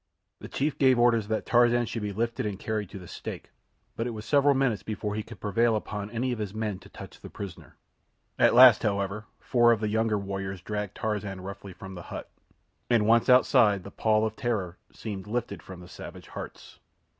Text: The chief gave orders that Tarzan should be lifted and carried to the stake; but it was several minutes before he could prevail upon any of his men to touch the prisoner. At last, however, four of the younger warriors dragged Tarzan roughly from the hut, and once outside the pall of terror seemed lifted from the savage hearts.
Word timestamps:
The 0.39 0.47
chief 0.49 0.79
gave 0.79 0.97
orders 0.97 1.27
that 1.27 1.45
Tarzan 1.45 1.85
should 1.85 2.01
be 2.01 2.11
lifted 2.11 2.43
and 2.47 2.57
carried 2.57 2.89
to 2.89 2.97
the 2.97 3.07
stake; 3.07 3.51
but 3.95 4.07
it 4.07 4.15
was 4.15 4.25
several 4.25 4.55
minutes 4.55 4.81
before 4.81 5.13
he 5.13 5.21
could 5.21 5.39
prevail 5.39 5.75
upon 5.75 6.09
any 6.09 6.31
of 6.31 6.39
his 6.39 6.55
men 6.55 6.79
to 6.79 6.89
touch 6.89 7.19
the 7.19 7.29
prisoner. 7.29 7.77
At 8.39 8.55
last, 8.55 8.81
however, 8.81 9.25
four 9.37 9.71
of 9.71 9.79
the 9.79 9.89
younger 9.89 10.17
warriors 10.17 10.63
dragged 10.63 10.95
Tarzan 10.95 11.41
roughly 11.41 11.73
from 11.73 11.93
the 11.93 12.01
hut, 12.09 12.31
and 12.89 13.05
once 13.05 13.29
outside 13.29 13.83
the 13.83 13.91
pall 13.91 14.25
of 14.25 14.35
terror 14.35 14.79
seemed 14.91 15.27
lifted 15.27 15.61
from 15.61 15.81
the 15.81 15.87
savage 15.87 16.29
hearts. 16.29 16.79